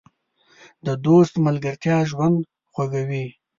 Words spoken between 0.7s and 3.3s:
د دوست ملګرتیا ژوند خوږوي.